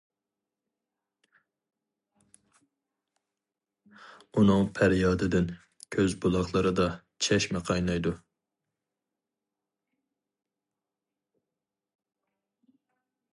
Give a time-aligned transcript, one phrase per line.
[4.39, 5.51] ئۇنىڭ پەريادىدىن
[5.97, 6.89] كۆز بۇلاقلىرىدا
[7.27, 8.17] چەشمە قاينايدۇ.